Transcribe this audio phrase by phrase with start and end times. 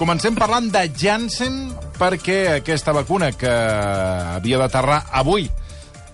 [0.00, 1.56] Comencem parlant de Janssen,
[2.00, 5.44] perquè aquesta vacuna que havia d'aterrar avui,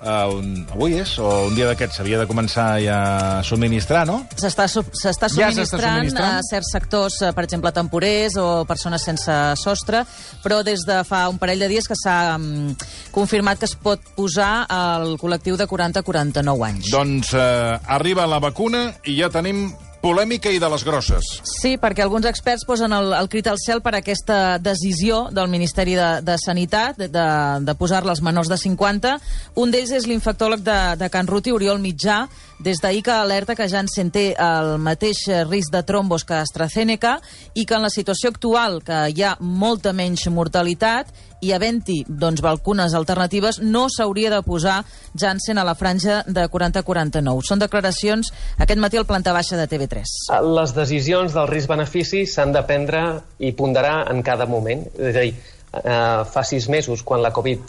[0.02, 2.96] uh, un, avui és, o un dia d'aquests, s'havia de començar ja
[3.36, 4.24] a subministrar, no?
[4.34, 6.34] S'està su- s'està Ja subministrant, subministrant?
[6.34, 10.02] a certs sectors, eh, per exemple, temporers o persones sense sostre,
[10.42, 12.74] però des de fa un parell de dies que s'ha mm,
[13.14, 16.90] confirmat que es pot posar al col·lectiu de 40 a 49 anys.
[16.90, 19.68] Doncs uh, arriba la vacuna i ja tenim
[20.06, 21.26] polèmica i de les grosses.
[21.50, 25.96] Sí, perquè alguns experts posen el, el crit al cel per aquesta decisió del Ministeri
[25.98, 27.26] de, de Sanitat de, de,
[27.66, 29.16] de posar-la als menors de 50.
[29.62, 32.24] Un d'ells és l'infectòleg de, de Can Ruti, Oriol Mitjà,
[32.62, 37.18] des d'ahir que alerta que Janssen té el mateix risc de trombos que AstraZeneca
[37.54, 41.10] i que en la situació actual, que hi ha molta menys mortalitat,
[41.44, 44.78] i havent-hi doncs, vacunes alternatives, no s'hauria de posar
[45.14, 47.44] Janssen a la franja de 40-49.
[47.46, 50.14] Són declaracions aquest matí al planta baixa de TV3.
[50.46, 53.02] Les decisions del risc-benefici s'han de prendre
[53.38, 54.86] i ponderar en cada moment.
[54.96, 55.34] És a dir,
[55.82, 57.60] eh, fa sis mesos, quan la Covid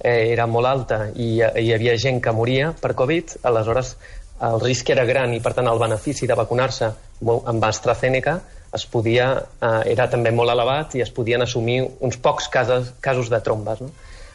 [0.00, 3.96] eh, era molt alta i eh, hi havia gent que moria per Covid, aleshores
[4.40, 6.88] el risc era gran i, per tant, el benefici de vacunar-se
[7.28, 8.38] amb AstraZeneca
[8.76, 13.30] es podia, eh, era també molt elevat i es podien assumir uns pocs casos, casos
[13.30, 13.82] de trombes.
[13.82, 13.90] No?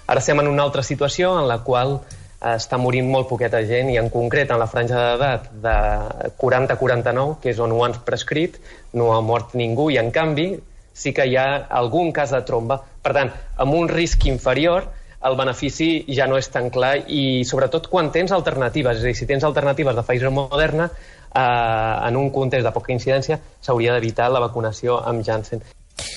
[0.07, 3.89] Ara estem en una altra situació en la qual eh, està morint molt poqueta gent
[3.93, 5.75] i en concret en la franja d'edat de
[6.37, 8.59] 40 a 49, que és on ho han prescrit,
[8.93, 10.49] no ha mort ningú i en canvi
[10.95, 12.79] sí que hi ha algun cas de tromba.
[13.03, 14.87] Per tant, amb un risc inferior,
[15.25, 19.17] el benefici ja no és tan clar i sobretot quan tens alternatives, és a dir,
[19.17, 20.87] si tens alternatives de Pfizer Moderna,
[21.35, 25.63] eh, en un context de poca incidència s'hauria d'evitar la vacunació amb Janssen.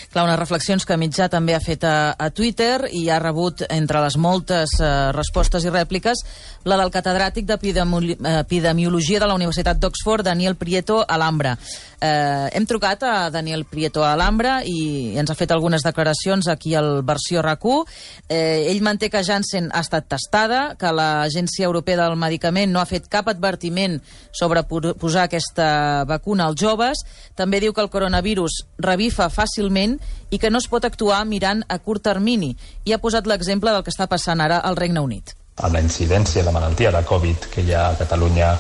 [0.09, 4.01] Clar, unes reflexions que Mitjà també ha fet a, a Twitter i ha rebut, entre
[4.01, 6.23] les moltes eh, respostes i rèpliques,
[6.65, 11.59] la del catedràtic d'Epidemiologia de la Universitat d'Oxford, Daniel Prieto Alhambra.
[12.01, 17.03] Eh, hem trucat a Daniel Prieto Alhambra i ens ha fet algunes declaracions aquí al
[17.05, 17.85] versió RAC1.
[18.29, 22.89] Eh, ell manté que Janssen ha estat testada, que l'Agència Europea del Medicament no ha
[22.89, 23.99] fet cap advertiment
[24.33, 27.05] sobre posar aquesta vacuna als joves.
[27.37, 29.98] També diu que el coronavirus revifa fàcilment
[30.31, 32.55] i que no es pot actuar mirant a curt termini.
[32.85, 35.35] I ha posat l'exemple del que està passant ara al Regne Unit.
[35.59, 38.53] amb la incidència de malaltia de Covid que hi ha a Catalunya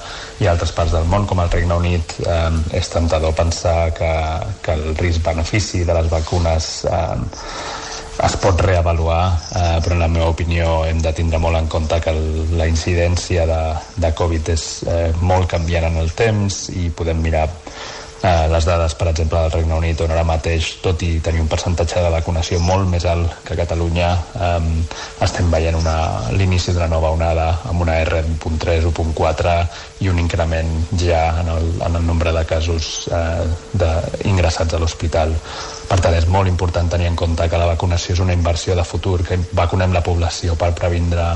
[0.42, 4.12] i a altres parts del món, com el Regne Unit, eh, és temptador pensar que,
[4.62, 7.18] que el risc-benefici de les vacunes eh,
[8.26, 9.22] es pot reavaluar,
[9.54, 12.66] eh, però en la meva opinió hem de tindre molt en compte que el, la
[12.66, 13.60] incidència de,
[14.02, 17.46] de Covid és eh, molt canviant en el temps i podem mirar
[18.22, 21.50] eh, les dades, per exemple, del Regne Unit, on ara mateix, tot i tenir un
[21.50, 24.58] percentatge de vacunació molt més alt que Catalunya, eh,
[25.26, 25.78] estem veient
[26.38, 29.56] l'inici d'una nova onada amb una R1.3, 1.4
[30.04, 33.92] i un increment ja en el, en el nombre de casos eh, de,
[34.24, 35.34] ingressats a l'hospital.
[35.88, 38.84] Per tant, és molt important tenir en compte que la vacunació és una inversió de
[38.84, 41.30] futur, que vacunem la població per previndre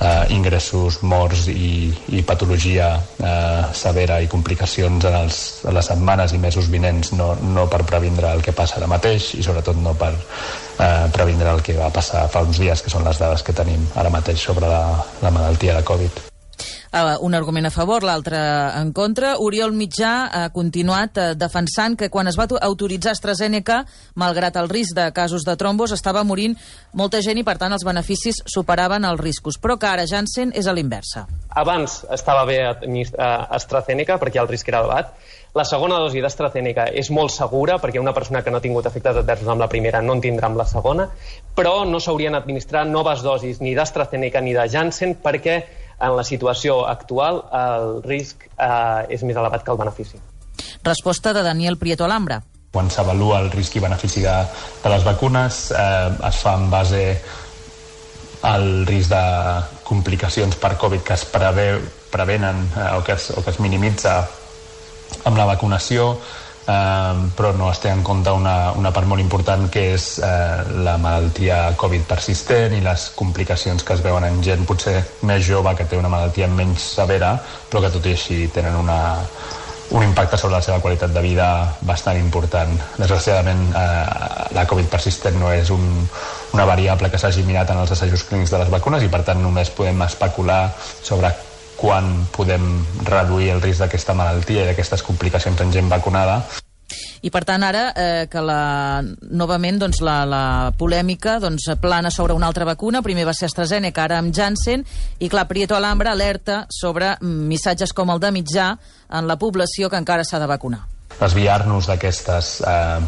[0.00, 6.36] eh, ingressos, morts i, i patologia eh, severa i complicacions en, els, en les setmanes
[6.36, 9.96] i mesos vinents, no, no per previndre el que passa ara mateix i sobretot no
[9.98, 13.56] per eh, previndre el que va passar fa uns dies, que són les dades que
[13.56, 14.86] tenim ara mateix sobre la,
[15.22, 16.35] la malaltia de Covid.
[16.92, 18.38] Uh, un argument a favor, l'altre
[18.78, 19.36] en contra.
[19.42, 23.82] Oriol Mitjà ha continuat uh, defensant que quan es va autoritzar AstraZeneca,
[24.14, 26.54] malgrat el risc de casos de trombos, estava morint
[26.94, 29.58] molta gent i, per tant, els beneficis superaven els riscos.
[29.58, 31.26] Però que ara Janssen és a l'inversa.
[31.56, 35.14] Abans estava bé eh, AstraZeneca perquè el risc era elevat.
[35.56, 39.16] La segona dosi d'AstraZeneca és molt segura perquè una persona que no ha tingut efectes
[39.16, 41.06] adversos amb la primera no en tindrà amb la segona,
[41.56, 45.62] però no s'haurien d'administrar noves dosis ni d'AstraZeneca ni de Janssen perquè
[46.00, 50.20] en la situació actual el risc eh, és més elevat que el benefici.
[50.84, 52.42] Resposta de Daniel Prieto Alhambra.
[52.72, 54.36] Quan s'avalua el risc i benefici de,
[54.82, 57.02] de les vacunes eh, es fa en base
[58.46, 59.24] al risc de
[59.86, 61.80] complicacions per Covid que es preveu,
[62.12, 64.18] prevenen eh, o, que es, o que es minimitza
[65.24, 66.16] amb la vacunació
[66.66, 70.62] eh, però no es té en compte una, una part molt important que és eh,
[70.86, 74.98] la malaltia Covid persistent i les complicacions que es veuen en gent potser
[75.28, 77.36] més jove que té una malaltia menys severa
[77.70, 78.98] però que tot i així tenen una,
[79.90, 81.48] un impacte sobre la seva qualitat de vida
[81.86, 82.72] bastant important.
[82.98, 85.84] Desgraciadament, eh, la Covid persistent no és un,
[86.52, 89.42] una variable que s'hagi mirat en els assajos clínics de les vacunes i, per tant,
[89.42, 90.64] només podem especular
[91.02, 91.30] sobre
[91.76, 92.64] quan podem
[93.04, 96.40] reduir el risc d'aquesta malaltia i d'aquestes complicacions en gent vacunada.
[97.26, 99.02] I per tant ara eh, que la,
[99.34, 100.42] novament doncs, la, la
[100.78, 104.84] polèmica doncs, plana sobre una altra vacuna, primer va ser AstraZeneca, ara amb Janssen,
[105.18, 108.74] i clar, Prieto Alhambra alerta sobre mm, missatges com el de mitjà
[109.10, 110.84] en la població que encara s'ha de vacunar.
[111.16, 113.00] desviar-nos d'aquestes eh,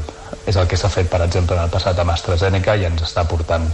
[0.49, 3.27] és el que s'ha fet, per exemple, en el passat amb AstraZeneca i ens està
[3.29, 3.67] portant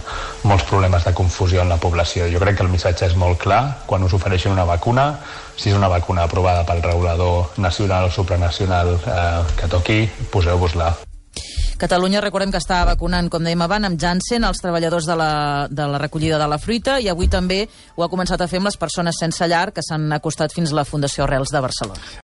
[0.43, 2.27] molts problemes de confusió en la població.
[2.31, 3.61] Jo crec que el missatge és molt clar.
[3.87, 5.07] Quan us ofereixen una vacuna,
[5.55, 9.99] si és una vacuna aprovada pel regulador nacional o supranacional eh, que toqui,
[10.31, 10.93] poseu-vos-la.
[11.75, 15.31] Catalunya, recordem que està vacunant, com dèiem abans, amb Janssen, els treballadors de la,
[15.67, 18.71] de la recollida de la fruita, i avui també ho ha començat a fer amb
[18.71, 22.15] les persones sense llar que s'han acostat fins a la Fundació Arrels de Barcelona.